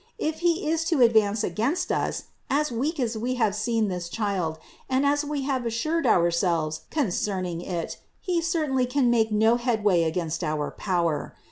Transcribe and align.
If 0.17 0.39
He 0.39 0.67
is 0.67 0.83
to 0.85 1.03
advance 1.03 1.43
against 1.43 1.91
us 1.91 2.23
as 2.49 2.71
weak 2.71 2.99
as 2.99 3.15
we 3.15 3.35
have 3.35 3.53
seen 3.53 3.87
this 3.87 4.09
Child 4.09 4.57
and 4.89 5.05
as 5.05 5.23
we 5.23 5.43
have 5.43 5.63
assured 5.63 6.07
ourselves 6.07 6.85
concerning 6.89 7.61
It, 7.61 7.97
He 8.19 8.41
certainly 8.41 8.87
can 8.87 9.11
make 9.11 9.31
no 9.31 9.57
headway 9.57 10.01
against 10.01 10.43
our 10.43 10.71
power. 10.71 11.35